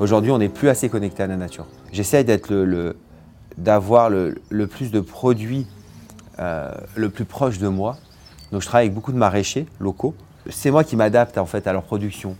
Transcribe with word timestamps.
Aujourd'hui, 0.00 0.30
on 0.30 0.38
n'est 0.38 0.48
plus 0.48 0.70
assez 0.70 0.88
connecté 0.88 1.22
à 1.22 1.26
la 1.26 1.36
nature. 1.36 1.66
J'essaie 1.92 2.24
d'avoir 3.58 4.08
le, 4.08 4.34
plus 4.66 4.90
de 4.90 5.00
produits 5.00 5.66
euh, 6.38 6.72
le 6.96 7.10
plus 7.10 7.26
proche 7.26 7.58
de 7.58 7.68
moi. 7.68 7.98
Donc 8.50 8.62
je 8.62 8.66
travaille 8.66 8.86
avec 8.86 8.94
beaucoup 8.94 9.12
de 9.12 9.18
maraîchers 9.18 9.66
locaux. 9.78 10.14
C'est 10.48 10.70
moi 10.70 10.84
qui 10.84 10.96
m'adapte 10.96 11.36
en 11.36 11.44
fait 11.44 11.66
à 11.66 11.74
leur 11.74 11.82
production. 11.82 12.34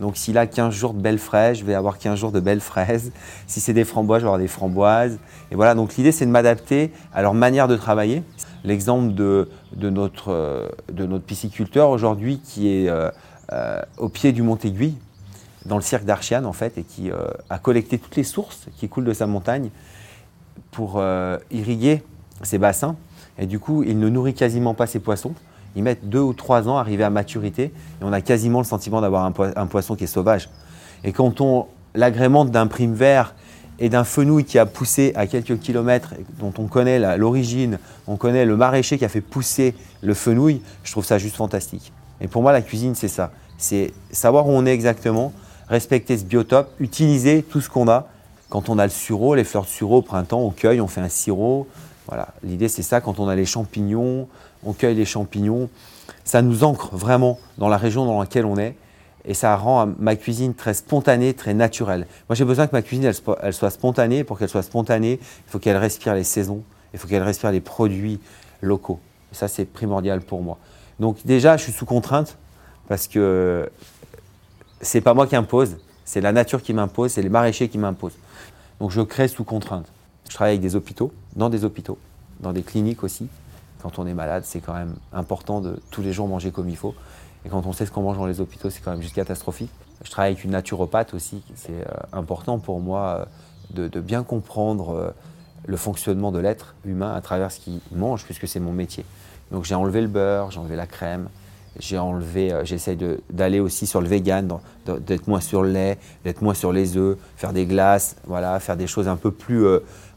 Donc 0.00 0.16
s'il 0.16 0.38
a 0.38 0.46
15 0.46 0.72
jours 0.72 0.94
de 0.94 1.02
belles 1.02 1.18
fraises, 1.18 1.58
je 1.58 1.66
vais 1.66 1.74
avoir 1.74 1.98
15 1.98 2.18
jours 2.18 2.32
de 2.32 2.40
belles 2.40 2.62
fraises. 2.62 3.12
Si 3.46 3.60
c'est 3.60 3.74
des 3.74 3.84
framboises, 3.84 4.20
je 4.20 4.24
vais 4.24 4.28
avoir 4.28 4.40
des 4.40 4.48
framboises. 4.48 5.18
Et 5.50 5.54
voilà, 5.54 5.74
donc 5.74 5.96
l'idée 5.96 6.12
c'est 6.12 6.24
de 6.24 6.30
m'adapter 6.30 6.92
à 7.12 7.20
leur 7.20 7.34
manière 7.34 7.68
de 7.68 7.76
travailler. 7.76 8.22
L'exemple 8.64 9.12
de, 9.12 9.50
euh, 9.82 10.68
notre 10.88 11.18
pisciculteur 11.18 11.90
aujourd'hui 11.90 12.40
qui 12.42 12.68
est 12.68 12.88
euh, 12.88 13.82
au 13.98 14.08
pied 14.08 14.32
du 14.32 14.40
Mont 14.40 14.56
Aiguille, 14.56 14.96
dans 15.66 15.76
le 15.76 15.82
cirque 15.82 16.04
d'Archiane 16.04 16.46
en 16.46 16.52
fait, 16.52 16.78
et 16.78 16.82
qui 16.82 17.10
a 17.50 17.58
collecté 17.58 17.98
toutes 17.98 18.16
les 18.16 18.24
sources 18.24 18.66
qui 18.76 18.88
coulent 18.88 19.04
de 19.04 19.12
sa 19.12 19.26
montagne 19.26 19.70
pour 20.70 21.02
irriguer 21.50 22.02
ses 22.42 22.58
bassins. 22.58 22.96
Et 23.38 23.46
du 23.46 23.58
coup, 23.58 23.82
il 23.82 23.98
ne 23.98 24.08
nourrit 24.08 24.34
quasiment 24.34 24.74
pas 24.74 24.86
ses 24.86 24.98
poissons 24.98 25.34
ils 25.76 25.82
mettent 25.82 26.08
deux 26.08 26.20
ou 26.20 26.32
trois 26.32 26.68
ans 26.68 26.76
à 26.76 26.80
arriver 26.80 27.04
à 27.04 27.10
maturité 27.10 27.64
et 27.64 27.72
on 28.02 28.12
a 28.12 28.20
quasiment 28.20 28.58
le 28.58 28.64
sentiment 28.64 29.00
d'avoir 29.00 29.24
un, 29.24 29.66
poisson 29.66 29.96
qui 29.96 30.04
est 30.04 30.08
sauvage. 30.08 30.48
Et 31.04 31.12
quand 31.12 31.40
on 31.40 31.66
l'agrémente 31.94 32.50
d'un 32.50 32.66
prime 32.66 32.94
vert 32.94 33.34
et 33.78 33.88
d'un 33.88 34.04
fenouil 34.04 34.44
qui 34.44 34.58
a 34.58 34.66
poussé 34.66 35.12
à 35.16 35.26
quelques 35.26 35.58
kilomètres, 35.58 36.14
dont 36.38 36.52
on 36.58 36.66
connaît 36.66 37.16
l'origine, 37.16 37.78
on 38.06 38.16
connaît 38.16 38.44
le 38.44 38.56
maraîcher 38.56 38.98
qui 38.98 39.04
a 39.04 39.08
fait 39.08 39.20
pousser 39.20 39.74
le 40.02 40.14
fenouil, 40.14 40.62
je 40.84 40.92
trouve 40.92 41.04
ça 41.04 41.18
juste 41.18 41.36
fantastique. 41.36 41.92
Et 42.20 42.28
pour 42.28 42.42
moi, 42.42 42.52
la 42.52 42.62
cuisine, 42.62 42.94
c'est 42.94 43.08
ça. 43.08 43.32
C'est 43.58 43.92
savoir 44.10 44.46
où 44.46 44.50
on 44.50 44.66
est 44.66 44.72
exactement, 44.72 45.32
respecter 45.72 46.18
ce 46.18 46.24
biotope, 46.24 46.70
utiliser 46.80 47.42
tout 47.42 47.62
ce 47.62 47.70
qu'on 47.70 47.88
a. 47.88 48.06
Quand 48.50 48.68
on 48.68 48.78
a 48.78 48.84
le 48.84 48.90
sureau, 48.90 49.34
les 49.34 49.42
fleurs 49.42 49.64
de 49.64 49.68
sureau 49.68 49.98
au 49.98 50.02
printemps, 50.02 50.40
on 50.40 50.50
cueille, 50.50 50.82
on 50.82 50.86
fait 50.86 51.00
un 51.00 51.08
sirop. 51.08 51.66
Voilà, 52.06 52.28
l'idée 52.42 52.68
c'est 52.68 52.82
ça. 52.82 53.00
Quand 53.00 53.18
on 53.18 53.26
a 53.26 53.34
les 53.34 53.46
champignons, 53.46 54.28
on 54.64 54.74
cueille 54.74 54.94
les 54.94 55.06
champignons. 55.06 55.70
Ça 56.24 56.42
nous 56.42 56.62
ancre 56.62 56.94
vraiment 56.94 57.38
dans 57.56 57.70
la 57.70 57.78
région 57.78 58.04
dans 58.04 58.20
laquelle 58.20 58.44
on 58.44 58.58
est 58.58 58.76
et 59.24 59.32
ça 59.32 59.56
rend 59.56 59.86
ma 59.98 60.14
cuisine 60.14 60.52
très 60.52 60.74
spontanée, 60.74 61.32
très 61.32 61.54
naturelle. 61.54 62.06
Moi, 62.28 62.36
j'ai 62.36 62.44
besoin 62.44 62.66
que 62.66 62.72
ma 62.72 62.82
cuisine 62.82 63.10
elle, 63.40 63.54
soit 63.54 63.70
spontanée. 63.70 64.24
Pour 64.24 64.38
qu'elle 64.38 64.50
soit 64.50 64.62
spontanée, 64.62 65.20
il 65.22 65.50
faut 65.50 65.58
qu'elle 65.58 65.78
respire 65.78 66.14
les 66.14 66.24
saisons, 66.24 66.62
il 66.92 66.98
faut 66.98 67.08
qu'elle 67.08 67.22
respire 67.22 67.50
les 67.50 67.62
produits 67.62 68.20
locaux. 68.60 69.00
Ça, 69.30 69.48
c'est 69.48 69.64
primordial 69.64 70.20
pour 70.20 70.42
moi. 70.42 70.58
Donc 71.00 71.16
déjà, 71.24 71.56
je 71.56 71.62
suis 71.62 71.72
sous 71.72 71.86
contrainte 71.86 72.36
parce 72.88 73.06
que 73.08 73.70
c'est 74.82 75.00
pas 75.00 75.14
moi 75.14 75.26
qui 75.26 75.36
impose, 75.36 75.76
c'est 76.04 76.20
la 76.20 76.32
nature 76.32 76.62
qui 76.62 76.74
m'impose, 76.74 77.12
c'est 77.12 77.22
les 77.22 77.28
maraîchers 77.28 77.68
qui 77.68 77.78
m'imposent. 77.78 78.18
Donc 78.80 78.90
je 78.90 79.00
crée 79.00 79.28
sous 79.28 79.44
contrainte. 79.44 79.86
Je 80.28 80.34
travaille 80.34 80.52
avec 80.52 80.60
des 80.60 80.76
hôpitaux, 80.76 81.12
dans 81.36 81.48
des 81.48 81.64
hôpitaux, 81.64 81.98
dans 82.40 82.52
des 82.52 82.62
cliniques 82.62 83.02
aussi 83.02 83.28
quand 83.82 83.98
on 83.98 84.06
est 84.06 84.14
malade, 84.14 84.44
c'est 84.46 84.60
quand 84.60 84.74
même 84.74 84.94
important 85.12 85.60
de 85.60 85.78
tous 85.90 86.02
les 86.02 86.12
jours 86.12 86.28
manger 86.28 86.52
comme 86.52 86.68
il 86.68 86.76
faut. 86.76 86.94
Et 87.44 87.48
quand 87.48 87.66
on 87.66 87.72
sait 87.72 87.84
ce 87.84 87.90
qu'on 87.90 88.02
mange 88.02 88.16
dans 88.16 88.26
les 88.26 88.40
hôpitaux, 88.40 88.70
c'est 88.70 88.80
quand 88.80 88.92
même 88.92 89.02
juste 89.02 89.16
catastrophique. 89.16 89.70
Je 90.04 90.10
travaille 90.10 90.32
avec 90.32 90.44
une 90.44 90.52
naturopathe 90.52 91.12
aussi. 91.14 91.42
C'est 91.56 91.72
euh, 91.72 91.92
important 92.12 92.60
pour 92.60 92.80
moi 92.80 93.26
euh, 93.76 93.88
de, 93.88 94.00
bien 94.00 94.22
comprendre 94.22 94.90
euh, 94.90 95.10
le 95.66 95.76
fonctionnement 95.76 96.30
de 96.30 96.38
l'être 96.38 96.76
humain 96.84 97.12
à 97.12 97.20
travers 97.20 97.50
ce 97.50 97.58
qu'il 97.58 97.80
mange, 97.92 98.24
puisque 98.24 98.46
c'est 98.46 98.60
mon 98.60 98.72
métier. 98.72 99.04
Donc 99.50 99.64
j'ai 99.64 99.74
enlevé 99.74 100.00
le 100.00 100.08
beurre, 100.08 100.52
j'ai 100.52 100.60
enlevé 100.60 100.76
la 100.76 100.86
crème, 100.86 101.28
j'ai 101.78 101.98
enlevé, 101.98 102.52
j'essaye 102.64 102.98
d'aller 103.30 103.60
aussi 103.60 103.86
sur 103.86 104.00
le 104.00 104.08
vegan, 104.08 104.58
d'être 104.86 105.26
moins 105.26 105.40
sur 105.40 105.62
le 105.62 105.70
lait, 105.70 105.98
d'être 106.24 106.42
moins 106.42 106.54
sur 106.54 106.72
les 106.72 106.96
œufs, 106.96 107.16
faire 107.36 107.52
des 107.52 107.66
glaces, 107.66 108.16
voilà, 108.26 108.58
faire 108.60 108.76
des 108.76 108.86
choses 108.86 109.08
un 109.08 109.16
peu 109.16 109.30
plus, 109.30 109.66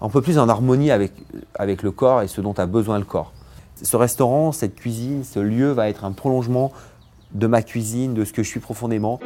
un 0.00 0.08
peu 0.08 0.20
plus 0.20 0.38
en 0.38 0.48
harmonie 0.48 0.90
avec, 0.90 1.12
avec 1.54 1.82
le 1.82 1.90
corps 1.90 2.22
et 2.22 2.28
ce 2.28 2.40
dont 2.40 2.54
a 2.54 2.66
besoin 2.66 2.98
le 2.98 3.04
corps. 3.04 3.32
Ce 3.82 3.96
restaurant, 3.96 4.52
cette 4.52 4.74
cuisine, 4.74 5.24
ce 5.24 5.38
lieu 5.40 5.70
va 5.70 5.88
être 5.88 6.04
un 6.04 6.12
prolongement 6.12 6.72
de 7.32 7.46
ma 7.46 7.62
cuisine, 7.62 8.14
de 8.14 8.24
ce 8.24 8.32
que 8.32 8.42
je 8.42 8.48
suis 8.48 8.60
profondément. 8.60 9.20